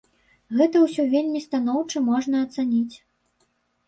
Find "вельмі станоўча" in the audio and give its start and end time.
1.11-2.01